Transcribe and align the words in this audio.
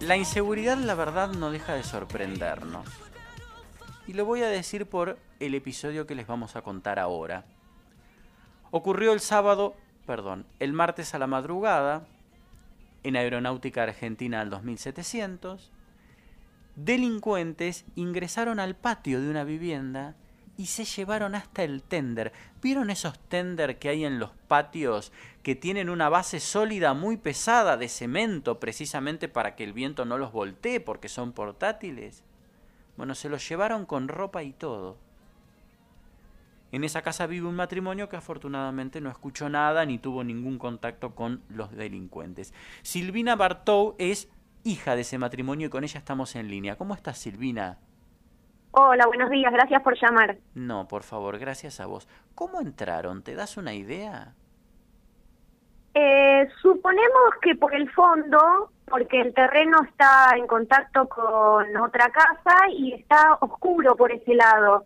La 0.00 0.16
inseguridad, 0.16 0.78
la 0.78 0.94
verdad, 0.94 1.32
no 1.32 1.50
deja 1.50 1.74
de 1.74 1.82
sorprendernos. 1.82 2.86
Y 4.06 4.12
lo 4.12 4.24
voy 4.24 4.42
a 4.42 4.48
decir 4.48 4.86
por 4.86 5.18
el 5.40 5.54
episodio 5.56 6.06
que 6.06 6.14
les 6.14 6.26
vamos 6.26 6.54
a 6.54 6.62
contar 6.62 7.00
ahora. 7.00 7.44
Ocurrió 8.70 9.12
el 9.12 9.18
sábado, 9.18 9.74
perdón, 10.06 10.46
el 10.60 10.72
martes 10.72 11.14
a 11.14 11.18
la 11.18 11.26
madrugada, 11.26 12.06
en 13.02 13.16
Aeronáutica 13.16 13.82
Argentina 13.82 14.40
al 14.40 14.50
2700, 14.50 15.72
delincuentes 16.76 17.84
ingresaron 17.96 18.60
al 18.60 18.76
patio 18.76 19.20
de 19.20 19.28
una 19.28 19.42
vivienda 19.42 20.14
y 20.58 20.66
se 20.66 20.84
llevaron 20.84 21.36
hasta 21.36 21.62
el 21.62 21.82
tender. 21.82 22.32
¿Vieron 22.60 22.90
esos 22.90 23.16
tender 23.18 23.78
que 23.78 23.88
hay 23.88 24.04
en 24.04 24.18
los 24.18 24.32
patios 24.48 25.12
que 25.44 25.54
tienen 25.54 25.88
una 25.88 26.08
base 26.08 26.40
sólida 26.40 26.94
muy 26.94 27.16
pesada 27.16 27.76
de 27.76 27.88
cemento 27.88 28.58
precisamente 28.58 29.28
para 29.28 29.54
que 29.54 29.62
el 29.62 29.72
viento 29.72 30.04
no 30.04 30.18
los 30.18 30.32
voltee 30.32 30.80
porque 30.80 31.08
son 31.08 31.32
portátiles? 31.32 32.24
Bueno, 32.96 33.14
se 33.14 33.28
los 33.28 33.48
llevaron 33.48 33.86
con 33.86 34.08
ropa 34.08 34.42
y 34.42 34.52
todo. 34.52 34.98
En 36.72 36.82
esa 36.82 37.02
casa 37.02 37.28
vive 37.28 37.46
un 37.46 37.54
matrimonio 37.54 38.08
que 38.08 38.16
afortunadamente 38.16 39.00
no 39.00 39.10
escuchó 39.10 39.48
nada 39.48 39.86
ni 39.86 39.98
tuvo 39.98 40.24
ningún 40.24 40.58
contacto 40.58 41.14
con 41.14 41.40
los 41.48 41.70
delincuentes. 41.70 42.52
Silvina 42.82 43.36
Bartou 43.36 43.94
es 43.98 44.28
hija 44.64 44.96
de 44.96 45.02
ese 45.02 45.18
matrimonio 45.18 45.68
y 45.68 45.70
con 45.70 45.84
ella 45.84 45.98
estamos 45.98 46.34
en 46.34 46.50
línea. 46.50 46.76
¿Cómo 46.76 46.94
estás, 46.94 47.18
Silvina? 47.18 47.78
Hola, 48.70 49.06
buenos 49.06 49.30
días, 49.30 49.52
gracias 49.52 49.82
por 49.82 49.98
llamar. 50.00 50.36
No, 50.54 50.86
por 50.88 51.02
favor, 51.02 51.38
gracias 51.38 51.80
a 51.80 51.86
vos. 51.86 52.08
¿Cómo 52.34 52.60
entraron? 52.60 53.22
¿Te 53.22 53.34
das 53.34 53.56
una 53.56 53.74
idea? 53.74 54.34
Eh, 55.94 56.48
suponemos 56.62 57.34
que 57.42 57.56
por 57.56 57.74
el 57.74 57.90
fondo, 57.90 58.70
porque 58.86 59.20
el 59.20 59.34
terreno 59.34 59.78
está 59.82 60.36
en 60.36 60.46
contacto 60.46 61.08
con 61.08 61.76
otra 61.76 62.10
casa 62.10 62.68
y 62.70 62.92
está 62.92 63.36
oscuro 63.40 63.96
por 63.96 64.12
ese 64.12 64.34
lado. 64.34 64.84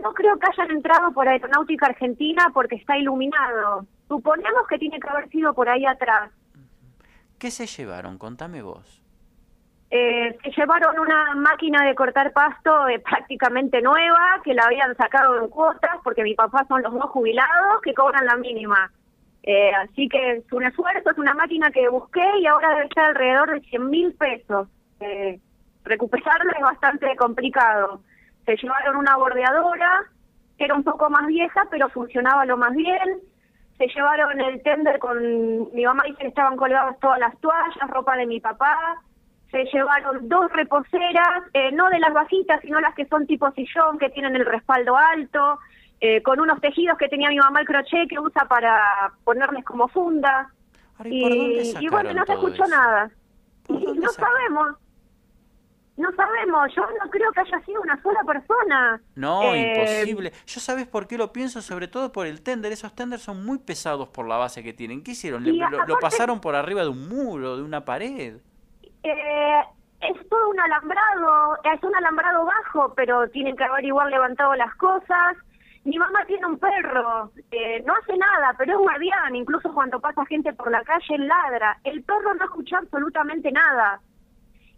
No 0.00 0.12
creo 0.12 0.38
que 0.38 0.46
hayan 0.46 0.70
entrado 0.70 1.12
por 1.12 1.26
Aeronáutica 1.26 1.86
Argentina 1.86 2.50
porque 2.52 2.76
está 2.76 2.98
iluminado. 2.98 3.86
Suponemos 4.06 4.66
que 4.68 4.78
tiene 4.78 5.00
que 5.00 5.08
haber 5.08 5.28
sido 5.30 5.54
por 5.54 5.68
ahí 5.68 5.86
atrás. 5.86 6.30
¿Qué 7.38 7.50
se 7.50 7.66
llevaron? 7.66 8.18
Contame 8.18 8.62
vos. 8.62 9.03
Eh, 9.96 10.36
se 10.42 10.50
llevaron 10.50 10.98
una 10.98 11.36
máquina 11.36 11.84
de 11.84 11.94
cortar 11.94 12.32
pasto 12.32 12.88
eh, 12.88 12.98
prácticamente 12.98 13.80
nueva, 13.80 14.40
que 14.42 14.52
la 14.52 14.64
habían 14.64 14.96
sacado 14.96 15.40
en 15.40 15.48
cuotas, 15.48 15.98
porque 16.02 16.24
mi 16.24 16.34
papá 16.34 16.64
son 16.66 16.82
los 16.82 16.92
dos 16.92 17.10
jubilados 17.10 17.80
que 17.80 17.94
cobran 17.94 18.26
la 18.26 18.34
mínima. 18.34 18.90
Eh, 19.44 19.70
así 19.72 20.08
que 20.08 20.32
es 20.32 20.52
un 20.52 20.64
esfuerzo, 20.64 21.10
es 21.12 21.16
una 21.16 21.32
máquina 21.34 21.70
que 21.70 21.88
busqué 21.88 22.26
y 22.40 22.46
ahora 22.48 22.70
debe 22.70 22.86
estar 22.86 23.04
alrededor 23.04 23.52
de 23.52 23.60
100 23.68 23.88
mil 23.88 24.12
pesos. 24.14 24.66
recuperarla 25.84 26.52
es 26.56 26.62
bastante 26.62 27.14
complicado. 27.14 28.00
Se 28.46 28.56
llevaron 28.56 28.96
una 28.96 29.16
bordeadora, 29.16 30.10
que 30.58 30.64
era 30.64 30.74
un 30.74 30.82
poco 30.82 31.08
más 31.08 31.28
vieja, 31.28 31.68
pero 31.70 31.88
funcionaba 31.90 32.44
lo 32.46 32.56
más 32.56 32.74
bien. 32.74 33.20
Se 33.78 33.86
llevaron 33.86 34.40
el 34.40 34.60
tender 34.64 34.98
con... 34.98 35.72
Mi 35.72 35.84
mamá 35.84 36.02
dice 36.02 36.18
que 36.18 36.26
estaban 36.26 36.56
colgadas 36.56 36.98
todas 36.98 37.20
las 37.20 37.38
toallas, 37.38 37.90
ropa 37.90 38.16
de 38.16 38.26
mi 38.26 38.40
papá. 38.40 39.00
Se 39.54 39.64
llevaron 39.66 40.28
dos 40.28 40.50
reposeras, 40.52 41.44
eh, 41.52 41.70
no 41.70 41.88
de 41.88 42.00
las 42.00 42.12
bajitas, 42.12 42.60
sino 42.60 42.80
las 42.80 42.92
que 42.96 43.06
son 43.06 43.24
tipo 43.24 43.48
sillón, 43.52 44.00
que 44.00 44.10
tienen 44.10 44.34
el 44.34 44.44
respaldo 44.44 44.96
alto, 44.96 45.60
eh, 46.00 46.20
con 46.24 46.40
unos 46.40 46.60
tejidos 46.60 46.98
que 46.98 47.06
tenía 47.06 47.28
mi 47.28 47.36
mamá 47.36 47.60
el 47.60 47.66
crochet 47.66 48.08
que 48.08 48.18
usa 48.18 48.46
para 48.48 49.12
ponerles 49.22 49.64
como 49.64 49.86
funda. 49.86 50.50
y, 51.04 51.72
y, 51.78 51.88
bueno, 51.88 52.12
no 52.14 52.26
se 52.26 52.32
escuchó 52.32 52.66
nada. 52.66 53.12
no 53.68 54.08
sabemos. 54.10 54.76
No 55.96 56.10
sabemos, 56.16 56.74
yo 56.74 56.82
no 56.82 57.08
creo 57.08 57.30
que 57.30 57.40
haya 57.42 57.64
sido 57.64 57.80
una 57.80 58.02
sola 58.02 58.24
persona. 58.26 59.00
No, 59.14 59.54
eh, 59.54 60.02
imposible. 60.02 60.32
Yo 60.48 60.58
sabes 60.58 60.88
por 60.88 61.06
qué 61.06 61.16
lo 61.16 61.32
pienso, 61.32 61.62
sobre 61.62 61.86
todo 61.86 62.10
por 62.10 62.26
el 62.26 62.42
tender. 62.42 62.72
Esos 62.72 62.92
tenders 62.92 63.22
son 63.22 63.46
muy 63.46 63.58
pesados 63.58 64.08
por 64.08 64.26
la 64.26 64.36
base 64.36 64.64
que 64.64 64.72
tienen. 64.72 65.04
¿Qué 65.04 65.12
hicieron? 65.12 65.44
lo, 65.46 65.98
pasaron 66.00 66.40
por 66.40 66.56
arriba 66.56 66.82
de 66.82 66.88
un 66.88 67.08
muro, 67.08 67.56
de 67.56 67.62
una 67.62 67.84
pared? 67.84 68.38
Eh, 69.04 69.62
es 70.00 70.28
todo 70.28 70.50
un 70.50 70.60
alambrado, 70.60 71.58
es 71.62 71.82
un 71.82 71.94
alambrado 71.94 72.44
bajo, 72.44 72.94
pero 72.94 73.28
tienen 73.28 73.56
que 73.56 73.64
haber 73.64 73.84
igual 73.84 74.10
levantado 74.10 74.54
las 74.54 74.74
cosas. 74.76 75.36
Mi 75.84 75.98
mamá 75.98 76.24
tiene 76.26 76.46
un 76.46 76.58
perro, 76.58 77.30
eh, 77.50 77.82
no 77.86 77.94
hace 77.94 78.16
nada, 78.16 78.54
pero 78.56 78.72
es 78.72 78.78
guardián, 78.78 79.36
incluso 79.36 79.72
cuando 79.72 80.00
pasa 80.00 80.24
gente 80.26 80.52
por 80.54 80.70
la 80.70 80.82
calle 80.82 81.18
ladra. 81.18 81.78
El 81.84 82.02
perro 82.02 82.34
no 82.34 82.44
escucha 82.44 82.78
absolutamente 82.78 83.52
nada 83.52 84.00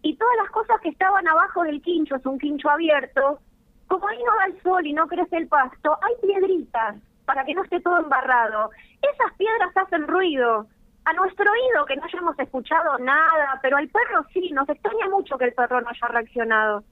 y 0.02 0.16
todas 0.16 0.36
las 0.36 0.50
cosas 0.50 0.80
que 0.80 0.90
estaban 0.90 1.26
abajo 1.26 1.64
del 1.64 1.82
quincho, 1.82 2.16
es 2.16 2.26
un 2.26 2.38
quincho 2.38 2.70
abierto, 2.70 3.40
como 3.88 4.06
ahí 4.06 4.18
no 4.24 4.36
da 4.36 4.44
el 4.46 4.62
sol 4.62 4.86
y 4.86 4.92
no 4.92 5.06
crece 5.08 5.36
el 5.36 5.48
pasto, 5.48 5.98
hay 6.02 6.14
piedritas 6.22 6.96
para 7.24 7.44
que 7.44 7.54
no 7.54 7.64
esté 7.64 7.80
todo 7.80 7.98
embarrado. 7.98 8.70
Esas 9.02 9.36
piedras 9.36 9.76
hacen 9.76 10.06
ruido. 10.06 10.66
A 11.06 11.12
nuestro 11.12 11.48
oído, 11.48 11.86
que 11.86 11.94
no 11.94 12.02
hayamos 12.04 12.36
escuchado 12.36 12.98
nada, 12.98 13.60
pero 13.62 13.76
al 13.76 13.88
perro 13.88 14.26
sí, 14.32 14.50
nos 14.50 14.68
extraña 14.68 15.08
mucho 15.08 15.38
que 15.38 15.44
el 15.44 15.54
perro 15.54 15.80
no 15.80 15.88
haya 15.88 16.08
reaccionado. 16.08 16.82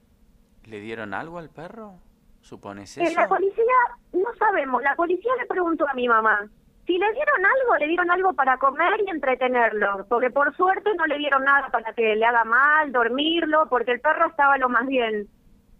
¿Le 0.63 0.79
dieron 0.79 1.13
algo 1.13 1.37
al 1.37 1.49
perro? 1.49 1.95
¿Supones 2.39 2.97
eh, 2.97 3.03
eso? 3.03 3.19
la 3.19 3.27
policía, 3.27 3.75
no 4.13 4.33
sabemos. 4.39 4.81
La 4.83 4.95
policía 4.95 5.33
le 5.37 5.45
preguntó 5.47 5.85
a 5.89 5.93
mi 5.95 6.07
mamá. 6.07 6.47
Si 6.85 6.97
le 6.97 7.11
dieron 7.11 7.45
algo, 7.45 7.75
le 7.77 7.87
dieron 7.87 8.09
algo 8.09 8.31
para 8.33 8.57
comer 8.57 8.93
y 9.05 9.09
entretenerlo, 9.09 10.05
porque 10.07 10.29
por 10.29 10.55
suerte 10.55 10.91
no 10.95 11.05
le 11.07 11.17
dieron 11.17 11.43
nada 11.43 11.67
para 11.69 11.91
que 11.91 12.15
le 12.15 12.25
haga 12.25 12.45
mal, 12.45 12.93
dormirlo, 12.93 13.67
porque 13.67 13.91
el 13.91 13.99
perro 13.99 14.27
estaba 14.29 14.57
lo 14.57 14.69
más 14.69 14.87
bien. 14.87 15.27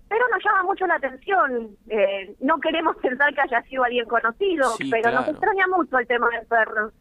Pero 0.09 0.27
nos 0.27 0.43
llama 0.43 0.63
mucho 0.63 0.85
la 0.87 0.95
atención, 0.95 1.77
eh, 1.87 2.35
no 2.41 2.59
queremos 2.59 2.97
pensar 2.97 3.33
que 3.33 3.41
haya 3.41 3.61
sido 3.63 3.85
alguien 3.85 4.07
conocido, 4.07 4.71
pero 4.91 5.11
nos 5.11 5.27
extraña 5.29 5.67
mucho 5.67 5.97
el 5.99 6.07
tema 6.07 6.27
del 6.29 6.45
perro. 6.47 6.91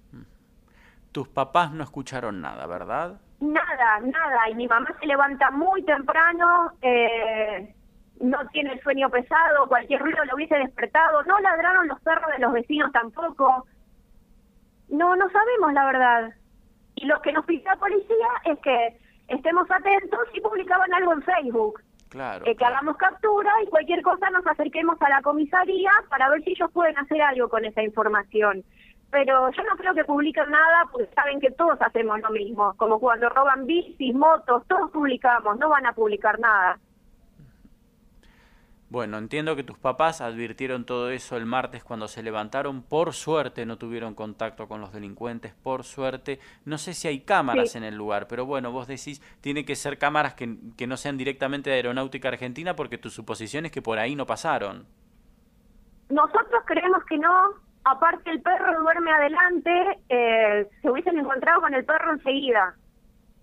Tus 1.14 1.28
papás 1.28 1.70
no 1.70 1.84
escucharon 1.84 2.40
nada, 2.40 2.66
¿verdad? 2.66 3.20
Nada, 3.38 4.00
nada, 4.00 4.50
y 4.50 4.56
mi 4.56 4.66
mamá 4.66 4.88
se 4.98 5.06
levanta 5.06 5.48
muy 5.52 5.80
temprano, 5.84 6.72
eh, 6.82 7.72
no 8.20 8.44
tiene 8.48 8.72
el 8.72 8.82
sueño 8.82 9.08
pesado, 9.10 9.68
cualquier 9.68 10.00
ruido 10.00 10.24
lo 10.24 10.34
hubiese 10.34 10.56
despertado, 10.56 11.22
no 11.22 11.38
ladraron 11.38 11.86
los 11.86 12.00
perros 12.00 12.32
de 12.32 12.40
los 12.40 12.52
vecinos 12.52 12.90
tampoco, 12.90 13.64
no, 14.88 15.14
no 15.14 15.30
sabemos 15.30 15.72
la 15.72 15.86
verdad. 15.86 16.34
Y 16.96 17.06
lo 17.06 17.22
que 17.22 17.32
nos 17.32 17.44
pidió 17.44 17.62
la 17.66 17.76
policía 17.76 18.28
es 18.46 18.58
que 18.58 18.98
estemos 19.28 19.70
atentos 19.70 20.26
y 20.32 20.40
publicaban 20.40 20.92
algo 20.94 21.12
en 21.12 21.22
Facebook. 21.22 21.80
Claro, 22.08 22.44
eh, 22.44 22.56
que 22.56 22.64
hagamos 22.64 22.96
captura 22.96 23.52
y 23.64 23.70
cualquier 23.70 24.02
cosa 24.02 24.30
nos 24.30 24.44
acerquemos 24.48 25.00
a 25.00 25.08
la 25.10 25.22
comisaría 25.22 25.92
para 26.10 26.28
ver 26.30 26.42
si 26.42 26.50
ellos 26.50 26.72
pueden 26.72 26.98
hacer 26.98 27.22
algo 27.22 27.48
con 27.48 27.64
esa 27.64 27.84
información. 27.84 28.64
Pero 29.14 29.48
yo 29.52 29.62
no 29.62 29.76
creo 29.76 29.94
que 29.94 30.02
publiquen 30.02 30.50
nada 30.50 30.88
porque 30.90 31.08
saben 31.14 31.38
que 31.38 31.52
todos 31.52 31.80
hacemos 31.80 32.20
lo 32.20 32.30
mismo. 32.30 32.74
Como 32.76 32.98
cuando 32.98 33.28
roban 33.28 33.64
bicis, 33.64 34.12
motos, 34.12 34.64
todos 34.66 34.90
publicamos, 34.90 35.56
no 35.56 35.68
van 35.68 35.86
a 35.86 35.92
publicar 35.92 36.40
nada. 36.40 36.80
Bueno, 38.88 39.16
entiendo 39.18 39.54
que 39.54 39.62
tus 39.62 39.78
papás 39.78 40.20
advirtieron 40.20 40.84
todo 40.84 41.10
eso 41.10 41.36
el 41.36 41.46
martes 41.46 41.84
cuando 41.84 42.08
se 42.08 42.24
levantaron. 42.24 42.82
Por 42.82 43.12
suerte 43.12 43.64
no 43.66 43.78
tuvieron 43.78 44.16
contacto 44.16 44.66
con 44.66 44.80
los 44.80 44.92
delincuentes, 44.92 45.54
por 45.54 45.84
suerte. 45.84 46.40
No 46.64 46.76
sé 46.76 46.92
si 46.92 47.06
hay 47.06 47.20
cámaras 47.20 47.76
en 47.76 47.84
el 47.84 47.94
lugar, 47.94 48.26
pero 48.26 48.46
bueno, 48.46 48.72
vos 48.72 48.88
decís, 48.88 49.22
tiene 49.40 49.64
que 49.64 49.76
ser 49.76 49.96
cámaras 49.96 50.34
que, 50.34 50.56
que, 50.76 50.88
no 50.88 50.96
sean 50.96 51.16
directamente 51.16 51.70
de 51.70 51.76
Aeronáutica 51.76 52.30
Argentina 52.30 52.74
porque 52.74 52.98
tu 52.98 53.10
suposición 53.10 53.64
es 53.64 53.70
que 53.70 53.80
por 53.80 54.00
ahí 54.00 54.16
no 54.16 54.26
pasaron. 54.26 54.86
Nosotros 56.08 56.64
creemos 56.66 57.04
que 57.04 57.16
no. 57.16 57.63
Aparte 57.84 58.30
el 58.30 58.40
perro 58.40 58.80
duerme 58.80 59.12
adelante, 59.12 59.98
eh, 60.08 60.66
se 60.80 60.90
hubiesen 60.90 61.18
encontrado 61.18 61.60
con 61.60 61.74
el 61.74 61.84
perro 61.84 62.12
enseguida 62.12 62.74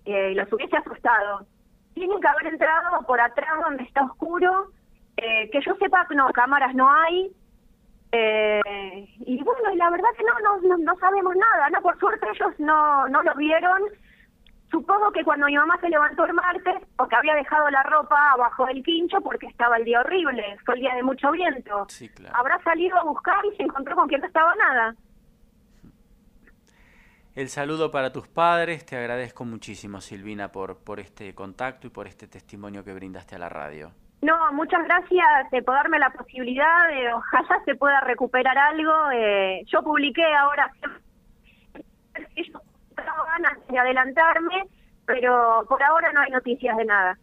eh, 0.06 0.31
y 0.31 0.35
los 0.35 0.52
hubiese 0.52 0.78
asustado. 0.78 1.46
Tienen 1.94 2.19
que 2.19 2.27
haber 2.27 2.48
entrado 2.48 3.01
por 3.06 3.21
atrás 3.21 3.60
donde 3.63 3.83
está 3.83 4.04
oscuro 4.04 4.71
eh, 5.18 5.50
que 5.51 5.62
yo 5.62 5.75
sepa, 5.75 6.07
no, 6.15 6.27
cámaras 6.30 6.74
no 6.74 6.92
hay. 6.92 7.31
Eh, 8.12 9.07
y 9.19 9.44
bueno, 9.44 9.75
la 9.75 9.89
verdad 9.89 10.10
que 10.18 10.24
no, 10.24 10.60
no, 10.60 10.77
no, 10.77 10.95
sabemos 10.98 11.36
nada, 11.36 11.69
¿no? 11.69 11.81
Por 11.81 11.98
suerte 12.00 12.27
ellos 12.33 12.60
no, 12.60 13.07
no 13.10 13.21
lo 13.21 13.36
vieron. 13.36 13.81
Supongo 14.71 15.12
que 15.12 15.23
cuando 15.25 15.47
mi 15.47 15.56
mamá 15.57 15.77
se 15.81 15.89
levantó 15.89 16.23
el 16.23 16.33
martes, 16.33 16.75
porque 16.95 17.15
había 17.15 17.35
dejado 17.35 17.69
la 17.69 17.83
ropa 17.83 18.31
abajo 18.31 18.65
del 18.68 18.81
quincho 18.81 19.19
porque 19.19 19.47
estaba 19.47 19.75
el 19.75 19.83
día 19.83 20.00
horrible, 20.00 20.57
fue 20.65 20.75
el 20.75 20.81
día 20.81 20.95
de 20.95 21.03
mucho 21.03 21.29
viento. 21.31 21.85
Habrá 22.33 22.57
salido 22.63 22.97
a 22.97 23.03
buscar 23.03 23.45
y 23.51 23.56
se 23.57 23.63
encontró 23.63 23.95
con 23.95 24.07
que 24.07 24.18
no 24.18 24.25
estaba 24.25 24.56
nada. 24.56 24.95
El 27.35 27.50
saludo 27.50 27.91
para 27.91 28.12
tus 28.12 28.27
padres, 28.27 28.85
te 28.85 28.97
agradezco 28.97 29.44
muchísimo 29.45 30.00
Silvina 30.00 30.51
por, 30.51 30.77
por 30.83 31.00
este 31.00 31.35
contacto 31.35 31.88
y 31.88 31.89
por 31.89 32.07
este 32.07 32.27
testimonio 32.27 32.83
que 32.83 32.94
brindaste 32.94 33.35
a 33.35 33.39
la 33.39 33.50
radio. 33.50 33.91
No, 34.21 34.53
muchas 34.53 34.83
gracias 34.85 35.51
eh, 35.51 35.62
por 35.63 35.75
darme 35.75 35.97
la 36.00 36.12
posibilidad. 36.12 36.88
de 36.88 37.13
ojalá 37.13 37.62
se 37.65 37.75
pueda 37.75 38.00
recuperar 38.01 38.57
algo. 38.57 38.94
Eh, 39.13 39.63
yo 39.65 39.81
publiqué 39.81 40.24
ahora, 40.35 40.71
ganas 43.25 43.68
de 43.68 43.77
adelantarme, 43.77 44.68
pero 45.06 45.65
por 45.68 45.81
ahora 45.83 46.12
no 46.13 46.21
hay 46.21 46.31
noticias 46.31 46.77
de 46.77 46.86
nada. 46.86 47.18